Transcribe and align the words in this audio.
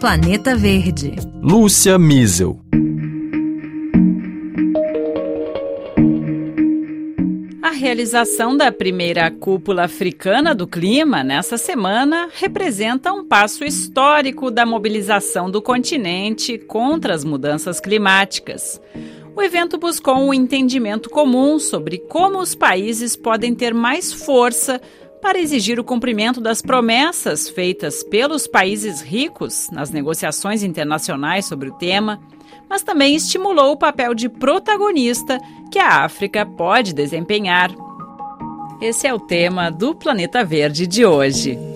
Planeta 0.00 0.56
Verde. 0.56 1.12
Lúcia 1.42 1.98
Miesel. 1.98 2.58
A 7.60 7.68
realização 7.68 8.56
da 8.56 8.72
primeira 8.72 9.30
cúpula 9.30 9.84
africana 9.84 10.54
do 10.54 10.66
clima 10.66 11.22
nessa 11.22 11.58
semana 11.58 12.30
representa 12.32 13.12
um 13.12 13.26
passo 13.26 13.62
histórico 13.62 14.50
da 14.50 14.64
mobilização 14.64 15.50
do 15.50 15.60
continente 15.60 16.56
contra 16.56 17.14
as 17.14 17.22
mudanças 17.22 17.78
climáticas. 17.78 18.80
O 19.36 19.42
evento 19.42 19.76
buscou 19.76 20.16
um 20.16 20.32
entendimento 20.32 21.10
comum 21.10 21.58
sobre 21.58 21.98
como 21.98 22.38
os 22.38 22.54
países 22.54 23.16
podem 23.16 23.54
ter 23.54 23.74
mais 23.74 24.14
força 24.14 24.80
para 25.20 25.38
exigir 25.38 25.78
o 25.78 25.84
cumprimento 25.84 26.40
das 26.40 26.62
promessas 26.62 27.48
feitas 27.48 28.02
pelos 28.02 28.46
países 28.46 29.00
ricos 29.00 29.68
nas 29.70 29.90
negociações 29.90 30.62
internacionais 30.62 31.44
sobre 31.44 31.68
o 31.68 31.74
tema, 31.74 32.20
mas 32.68 32.82
também 32.82 33.14
estimulou 33.14 33.72
o 33.72 33.78
papel 33.78 34.14
de 34.14 34.28
protagonista 34.28 35.38
que 35.70 35.78
a 35.78 36.04
África 36.04 36.44
pode 36.44 36.92
desempenhar. 36.92 37.70
Esse 38.80 39.06
é 39.06 39.14
o 39.14 39.20
tema 39.20 39.70
do 39.70 39.94
Planeta 39.94 40.42
Verde 40.42 40.86
de 40.86 41.04
hoje. 41.04 41.69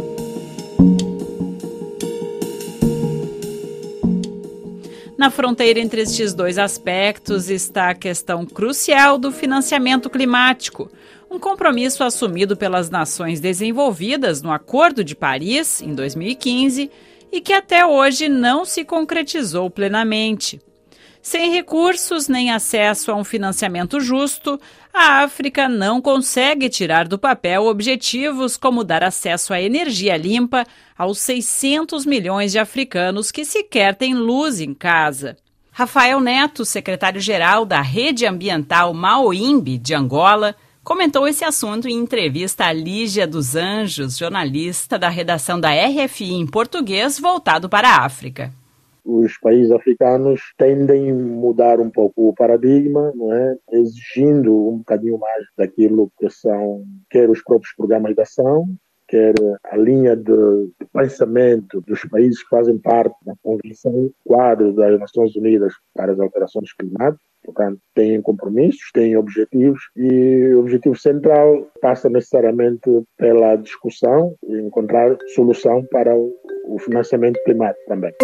Na 5.17 5.31
fronteira 5.31 5.79
entre 5.79 6.03
estes 6.03 6.35
dois 6.35 6.59
aspectos 6.59 7.49
está 7.49 7.91
a 7.91 7.95
questão 7.95 8.45
crucial 8.45 9.17
do 9.17 9.31
financiamento 9.31 10.11
climático, 10.11 10.91
um 11.31 11.39
compromisso 11.39 12.03
assumido 12.03 12.57
pelas 12.57 12.91
nações 12.91 13.41
desenvolvidas 13.41 14.43
no 14.43 14.53
Acordo 14.53 15.05
de 15.05 15.15
Paris, 15.15 15.81
em 15.81 15.95
2015, 15.95 16.91
e 17.31 17.41
que 17.41 17.53
até 17.53 17.87
hoje 17.87 18.29
não 18.29 18.65
se 18.65 18.85
concretizou 18.85 19.71
plenamente. 19.71 20.61
Sem 21.25 21.51
recursos 21.51 22.29
nem 22.29 22.51
acesso 22.51 23.11
a 23.11 23.15
um 23.15 23.25
financiamento 23.25 23.99
justo, 23.99 24.61
a 24.93 25.23
África 25.23 25.67
não 25.71 25.99
consegue 25.99 26.69
tirar 26.69 27.09
do 27.09 27.19
papel 27.19 27.65
objetivos 27.65 28.59
como 28.59 28.85
dar 28.85 29.03
acesso 29.03 29.55
à 29.55 29.61
energia 29.61 30.19
limpa 30.19 30.67
aos 30.97 31.19
600 31.21 32.05
milhões 32.05 32.53
de 32.53 32.59
africanos 32.59 33.31
que 33.31 33.43
sequer 33.43 33.95
têm 33.95 34.13
luz 34.13 34.61
em 34.61 34.75
casa. 34.75 35.35
Rafael 35.73 36.21
Neto, 36.21 36.63
secretário-geral 36.63 37.65
da 37.65 37.81
Rede 37.81 38.27
Ambiental 38.27 38.93
Maoimbe 38.93 39.79
de 39.79 39.95
Angola, 39.95 40.55
comentou 40.85 41.27
esse 41.27 41.43
assunto 41.43 41.89
em 41.89 41.95
entrevista 41.95 42.67
a 42.67 42.73
Lígia 42.73 43.27
dos 43.27 43.57
Anjos, 43.57 44.19
jornalista 44.19 44.99
da 44.99 45.09
redação 45.09 45.59
da 45.59 45.71
RFI 45.71 46.35
em 46.35 46.47
português, 46.47 47.19
voltado 47.19 47.67
para 47.67 47.89
a 47.89 48.05
África. 48.05 48.53
Os 49.05 49.39
países 49.39 49.71
africanos 49.71 50.41
tendem 50.57 51.11
a 51.11 51.15
mudar 51.15 51.81
um 51.81 51.91
pouco 51.91 52.29
o 52.29 52.35
paradigma, 52.35 53.13
não 53.15 53.33
é? 53.33 53.57
exigindo 53.73 54.69
um 54.69 54.79
bocadinho 54.79 55.19
mais 55.19 55.45
daquilo 55.57 56.11
que 56.19 56.31
são, 56.31 56.85
quer 57.11 57.29
os 57.29 57.43
próprios 57.43 57.75
programas 57.75 58.15
de 58.15 58.23
ação, 58.23 58.67
quer 59.07 59.35
a 59.65 59.77
linha 59.77 60.17
de, 60.17 60.23
de, 60.25 60.87
pensamento 60.93 61.81
dos 61.83 62.03
países 62.07 62.43
que 62.43 62.49
fazem 62.49 62.79
parte 62.79 63.15
da 63.25 63.35
Convenção 63.43 64.11
Quadro 64.25 64.73
das 64.73 64.99
Nações 64.99 65.37
Unidas 65.37 65.75
para 65.95 66.13
as 66.13 66.21
Alterações 66.21 66.73
Climáticas, 66.73 67.21
Portanto, 67.45 67.79
têm 67.95 68.23
compromissos, 68.23 68.91
têm 68.93 69.17
objetivos 69.17 69.79
e 69.95 70.55
o 70.55 70.61
objetivo 70.61 70.97
central 70.97 71.71
passa 71.81 72.09
necessariamente 72.09 72.91
pela 73.19 73.57
discussão 73.57 74.35
e 74.43 74.57
encontrar 74.57 75.17
solução 75.35 75.85
para 75.91 76.15
financiamento 76.79 77.39
climático 77.45 77.85
também. 77.87 78.15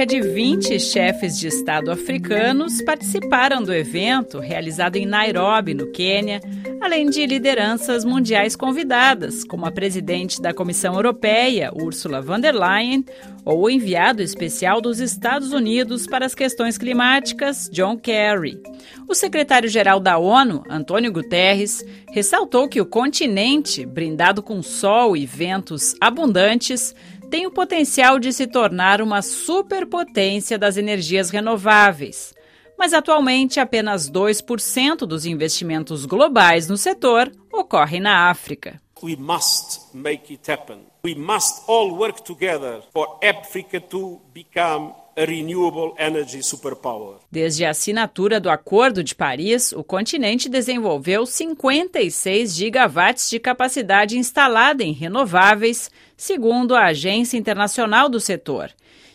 Cerca 0.00 0.14
de 0.16 0.22
20 0.22 0.80
chefes 0.80 1.38
de 1.38 1.48
Estado 1.48 1.90
africanos 1.90 2.80
participaram 2.80 3.62
do 3.62 3.70
evento 3.70 4.38
realizado 4.38 4.96
em 4.96 5.04
Nairobi, 5.04 5.74
no 5.74 5.88
Quênia, 5.88 6.40
além 6.80 7.10
de 7.10 7.26
lideranças 7.26 8.02
mundiais 8.02 8.56
convidadas, 8.56 9.44
como 9.44 9.66
a 9.66 9.70
presidente 9.70 10.40
da 10.40 10.54
Comissão 10.54 10.94
Europeia, 10.94 11.70
Ursula 11.74 12.22
von 12.22 12.40
der 12.40 12.54
Leyen, 12.54 13.04
ou 13.44 13.64
o 13.64 13.70
enviado 13.70 14.22
especial 14.22 14.80
dos 14.80 15.00
Estados 15.00 15.52
Unidos 15.52 16.06
para 16.06 16.24
as 16.24 16.34
questões 16.34 16.78
climáticas, 16.78 17.68
John 17.70 17.98
Kerry. 17.98 18.58
O 19.06 19.14
secretário-geral 19.14 20.00
da 20.00 20.16
ONU, 20.16 20.62
Antônio 20.70 21.12
Guterres, 21.12 21.84
ressaltou 22.10 22.70
que 22.70 22.80
o 22.80 22.86
continente, 22.86 23.84
brindado 23.84 24.42
com 24.42 24.62
sol 24.62 25.14
e 25.14 25.26
ventos 25.26 25.94
abundantes, 26.00 26.94
tem 27.30 27.46
o 27.46 27.50
potencial 27.50 28.18
de 28.18 28.32
se 28.32 28.46
tornar 28.46 29.00
uma 29.00 29.22
superpotência 29.22 30.58
das 30.58 30.76
energias 30.76 31.30
renováveis 31.30 32.34
mas 32.80 32.94
atualmente 32.94 33.60
apenas 33.60 34.10
2% 34.10 35.00
dos 35.00 35.26
investimentos 35.26 36.06
globais 36.06 36.66
no 36.66 36.78
setor 36.78 37.30
ocorrem 37.52 38.00
na 38.00 38.30
África. 38.30 38.80
We 39.02 39.16
must 39.16 39.94
make 39.94 40.32
it 40.32 40.50
happen. 40.50 40.86
We 41.04 41.14
must 41.14 41.64
all 41.68 41.90
work 41.90 42.22
together 42.22 42.80
for 42.90 43.18
Africa 43.22 43.82
to 43.82 44.22
become 44.32 44.94
a 45.20 45.24
renewable 45.26 45.92
energy 45.98 46.42
superpower. 46.42 47.18
Desde 47.30 47.66
a 47.66 47.70
assinatura 47.70 48.40
do 48.40 48.48
Acordo 48.48 49.04
de 49.04 49.14
Paris, 49.14 49.70
o 49.72 49.84
continente 49.84 50.48
desenvolveu 50.48 51.26
56 51.26 52.54
gigawatts 52.54 53.28
de 53.28 53.38
capacidade 53.38 54.16
instalada 54.16 54.82
em 54.82 54.92
renováveis, 54.92 55.90
segundo 56.16 56.74
a 56.74 56.86
Agência 56.86 57.36
Internacional 57.36 58.08
do 58.08 58.18
Setor. 58.18 58.70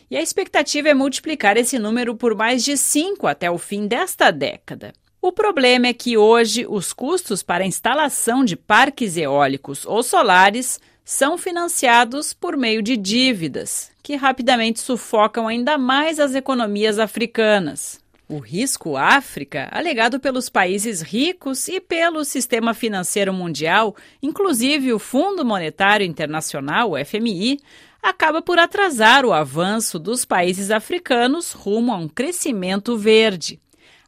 E 0.08 0.16
a 0.16 0.22
expectativa 0.22 0.88
é 0.88 0.94
multiplicar 0.94 1.56
esse 1.56 1.76
número 1.76 2.14
por 2.14 2.36
mais 2.36 2.64
de 2.64 2.76
5 2.76 3.26
até 3.26 3.50
o 3.50 3.58
fim 3.58 3.88
desta 3.88 4.30
década. 4.30 4.92
O 5.20 5.32
problema 5.32 5.88
é 5.88 5.92
que 5.92 6.16
hoje 6.16 6.64
os 6.68 6.92
custos 6.92 7.42
para 7.42 7.64
a 7.64 7.66
instalação 7.66 8.44
de 8.44 8.54
parques 8.54 9.16
eólicos 9.16 9.84
ou 9.84 10.04
solares 10.04 10.78
são 11.06 11.38
financiados 11.38 12.34
por 12.34 12.56
meio 12.56 12.82
de 12.82 12.96
dívidas, 12.96 13.92
que 14.02 14.16
rapidamente 14.16 14.80
sufocam 14.80 15.46
ainda 15.46 15.78
mais 15.78 16.18
as 16.18 16.34
economias 16.34 16.98
africanas. 16.98 18.00
O 18.28 18.40
risco 18.40 18.96
África, 18.96 19.68
alegado 19.70 20.18
pelos 20.18 20.48
países 20.48 21.00
ricos 21.00 21.68
e 21.68 21.80
pelo 21.80 22.24
sistema 22.24 22.74
financeiro 22.74 23.32
mundial, 23.32 23.94
inclusive 24.20 24.92
o 24.92 24.98
Fundo 24.98 25.44
Monetário 25.44 26.04
Internacional, 26.04 26.94
FMI, 27.04 27.60
acaba 28.02 28.42
por 28.42 28.58
atrasar 28.58 29.24
o 29.24 29.32
avanço 29.32 30.00
dos 30.00 30.24
países 30.24 30.72
africanos 30.72 31.52
rumo 31.52 31.92
a 31.92 31.96
um 31.96 32.08
crescimento 32.08 32.98
verde. 32.98 33.60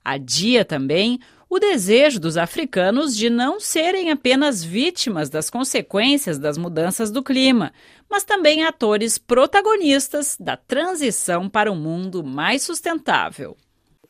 Adia 0.04 0.64
também 0.64 1.20
o 1.50 1.59
desejo 1.59 2.20
dos 2.20 2.36
africanos 2.36 3.16
de 3.16 3.31
não 3.31 3.59
serem 3.59 4.10
apenas 4.10 4.62
vítimas 4.62 5.31
das 5.31 5.48
consequências 5.48 6.38
das 6.38 6.59
mudanças 6.59 7.10
do 7.10 7.22
clima, 7.22 7.72
mas 8.09 8.25
também 8.25 8.64
atores 8.64 9.19
protagonistas 9.19 10.37
da 10.38 10.56
transição 10.56 11.48
para 11.48 11.72
um 11.72 11.76
mundo 11.76 12.22
mais 12.22 12.62
sustentável 12.62 13.56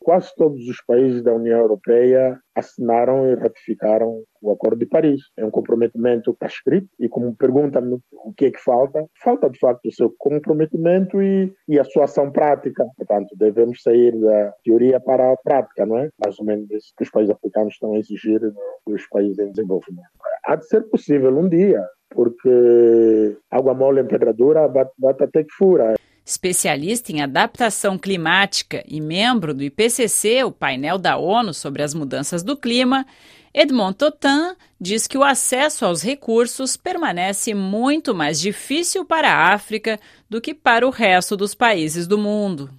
quase 0.09 0.33
todos 0.35 0.67
os 0.67 0.83
países 0.87 1.21
da 1.21 1.31
União 1.31 1.59
Europeia 1.59 2.35
assinaram 2.55 3.29
e 3.29 3.35
ratificaram 3.35 4.23
o 4.41 4.51
Acordo 4.51 4.79
de 4.79 4.87
Paris. 4.87 5.21
É 5.37 5.45
um 5.45 5.51
comprometimento 5.51 6.31
que 6.31 6.37
está 6.37 6.47
escrito 6.47 6.87
e 6.99 7.07
como 7.07 7.35
pergunta-me 7.35 7.99
o 8.11 8.33
que 8.33 8.45
é 8.45 8.51
que 8.51 8.59
falta, 8.59 9.05
falta 9.23 9.47
de 9.47 9.59
facto 9.59 9.85
o 9.85 9.93
seu 9.93 10.11
comprometimento 10.17 11.21
e, 11.21 11.53
e 11.67 11.77
a 11.77 11.83
sua 11.83 12.05
ação 12.05 12.31
prática. 12.31 12.87
Portanto, 12.97 13.35
devemos 13.37 13.83
sair 13.83 14.19
da 14.19 14.51
teoria 14.63 14.99
para 14.99 15.31
a 15.31 15.37
prática, 15.37 15.85
não 15.85 15.99
é? 15.99 16.09
Mais 16.25 16.39
ou 16.39 16.45
menos 16.45 16.71
isso 16.71 16.91
que 16.97 17.03
os 17.03 17.11
países 17.11 17.35
africanos 17.35 17.75
estão 17.75 17.93
a 17.93 17.99
exigir 17.99 18.41
dos 18.87 19.07
países 19.09 19.37
em 19.37 19.51
desenvolvimento. 19.51 20.09
Há 20.43 20.55
de 20.55 20.65
ser 20.65 20.89
possível 20.89 21.37
um 21.37 21.47
dia, 21.47 21.85
porque 22.09 23.37
água 23.51 23.75
mole 23.75 24.01
em 24.01 24.07
pedra 24.07 24.33
dura 24.33 24.67
bate, 24.67 24.91
bate 24.97 25.23
até 25.23 25.43
que 25.43 25.53
fura. 25.53 25.93
Especialista 26.29 27.11
em 27.11 27.23
adaptação 27.23 27.97
climática 27.97 28.83
e 28.87 29.01
membro 29.01 29.51
do 29.51 29.63
IPCC, 29.63 30.43
o 30.43 30.51
painel 30.51 30.99
da 30.99 31.17
ONU 31.17 31.55
sobre 31.55 31.81
as 31.81 31.95
mudanças 31.95 32.43
do 32.43 32.55
clima, 32.55 33.03
Edmond 33.51 33.97
Totin 33.97 34.55
diz 34.79 35.07
que 35.07 35.17
o 35.17 35.23
acesso 35.23 35.85
aos 35.85 36.03
recursos 36.03 36.77
permanece 36.77 37.55
muito 37.55 38.13
mais 38.13 38.39
difícil 38.39 39.03
para 39.03 39.31
a 39.31 39.53
África 39.55 39.99
do 40.29 40.39
que 40.39 40.53
para 40.53 40.85
o 40.85 40.91
resto 40.91 41.35
dos 41.35 41.55
países 41.55 42.05
do 42.05 42.15
mundo. 42.15 42.69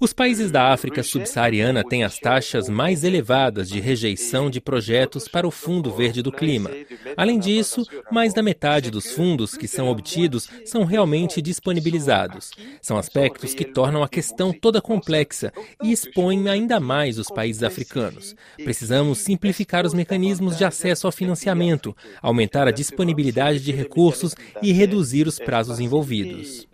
Os 0.00 0.14
países 0.14 0.50
da 0.50 0.72
África 0.72 1.02
subsaariana 1.02 1.84
têm 1.84 2.02
as 2.02 2.18
taxas 2.18 2.66
mais 2.66 3.04
elevadas 3.04 3.68
de 3.68 3.78
rejeição 3.78 4.48
de 4.48 4.58
projetos 4.58 5.28
para 5.28 5.46
o 5.46 5.50
Fundo 5.50 5.90
Verde 5.90 6.22
do 6.22 6.32
Clima. 6.32 6.70
Além 7.14 7.38
disso, 7.38 7.86
mais 8.10 8.32
da 8.32 8.42
metade 8.42 8.90
dos 8.90 9.12
fundos 9.12 9.54
que 9.54 9.68
são 9.68 9.88
obtidos 9.88 10.48
são 10.64 10.84
realmente 10.84 11.42
disponibilizados. 11.42 12.52
São 12.80 12.96
aspectos 12.96 13.52
que 13.52 13.66
tornam 13.66 14.02
a 14.02 14.08
questão 14.08 14.50
toda 14.50 14.80
complexa 14.80 15.52
e 15.82 15.92
expõem 15.92 16.48
ainda 16.48 16.80
mais 16.80 17.18
os 17.18 17.28
países 17.28 17.62
africanos. 17.62 18.34
Precisamos 18.56 19.18
simplificar 19.18 19.84
os 19.84 19.92
mecanismos 19.92 20.56
de 20.56 20.64
acesso 20.64 21.06
ao 21.06 21.12
financiamento, 21.12 21.94
aumentar 22.22 22.66
a 22.66 22.70
disponibilidade 22.70 23.60
de 23.60 23.72
recursos 23.72 24.34
e 24.62 24.72
reduzir 24.72 25.26
os 25.26 25.38
prazos 25.38 25.80
envolvidos 25.80 26.66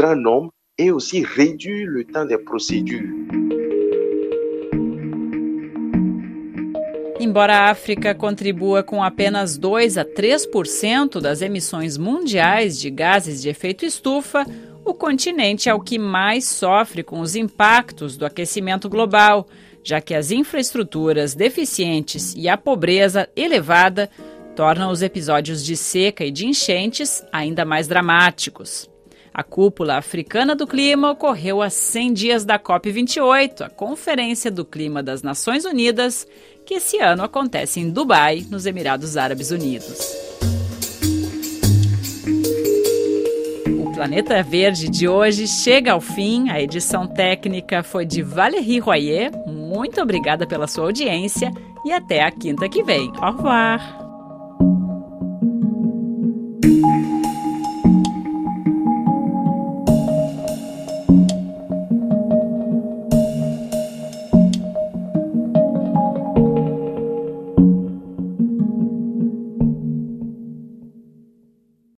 grand 0.00 0.16
nombre 0.16 0.50
et 0.78 0.90
aussi 0.90 1.22
réduit 1.22 1.84
le 1.84 2.04
temps 2.04 2.24
des 2.24 2.38
procédures. 2.38 3.10
Embora 7.20 7.52
a 7.52 7.70
África 7.70 8.14
contribua 8.14 8.82
com 8.82 9.02
apenas 9.02 9.58
2 9.58 9.98
a 9.98 10.04
3% 10.06 11.20
das 11.20 11.42
emissões 11.42 11.98
mundiais 11.98 12.80
de 12.80 12.88
gases 12.88 13.42
de 13.42 13.50
efeito 13.50 13.84
estufa, 13.84 14.46
o 14.86 14.94
continente 14.94 15.68
é 15.68 15.74
o 15.74 15.80
que 15.80 15.98
mais 15.98 16.46
sofre 16.48 17.02
com 17.02 17.20
os 17.20 17.36
impactos 17.36 18.16
do 18.16 18.24
aquecimento 18.24 18.88
global, 18.88 19.46
já 19.84 20.00
que 20.00 20.14
as 20.14 20.30
infraestruturas 20.30 21.34
deficientes 21.34 22.34
e 22.34 22.48
a 22.48 22.56
pobreza 22.56 23.28
elevada 23.36 24.08
tornam 24.56 24.90
os 24.90 25.02
episódios 25.02 25.62
de 25.62 25.76
seca 25.76 26.24
e 26.24 26.30
de 26.30 26.46
enchentes 26.46 27.22
ainda 27.30 27.66
mais 27.66 27.86
dramáticos. 27.86 28.89
A 29.40 29.42
cúpula 29.42 29.96
africana 29.96 30.54
do 30.54 30.66
clima 30.66 31.12
ocorreu 31.12 31.62
a 31.62 31.70
100 31.70 32.12
dias 32.12 32.44
da 32.44 32.58
COP28, 32.58 33.62
a 33.62 33.70
Conferência 33.70 34.50
do 34.50 34.66
Clima 34.66 35.02
das 35.02 35.22
Nações 35.22 35.64
Unidas, 35.64 36.28
que 36.66 36.74
esse 36.74 36.98
ano 36.98 37.22
acontece 37.22 37.80
em 37.80 37.88
Dubai, 37.88 38.44
nos 38.50 38.66
Emirados 38.66 39.16
Árabes 39.16 39.50
Unidos. 39.50 39.98
O 43.82 43.90
Planeta 43.94 44.42
Verde 44.42 44.90
de 44.90 45.08
hoje 45.08 45.48
chega 45.48 45.92
ao 45.92 46.02
fim. 46.02 46.50
A 46.50 46.60
edição 46.60 47.06
técnica 47.06 47.82
foi 47.82 48.04
de 48.04 48.20
Valérie 48.20 48.78
Royer. 48.78 49.30
Muito 49.46 50.02
obrigada 50.02 50.46
pela 50.46 50.66
sua 50.66 50.84
audiência 50.84 51.50
e 51.82 51.90
até 51.90 52.22
a 52.22 52.30
quinta 52.30 52.68
que 52.68 52.82
vem. 52.82 53.10
Au 53.16 53.32
revoir! 53.32 54.09